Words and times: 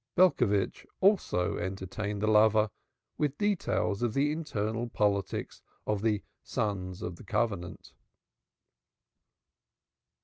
Belcovitch 0.15 0.83
also 0.99 1.57
entertained 1.59 2.23
the 2.23 2.27
lover 2.27 2.71
with 3.19 3.37
details 3.37 4.01
of 4.01 4.15
the 4.15 4.31
internal 4.31 4.89
politics 4.89 5.61
of 5.85 6.01
the 6.01 6.23
"Sons 6.41 7.03
of 7.03 7.17
the 7.17 7.23
Covenant." 7.23 7.93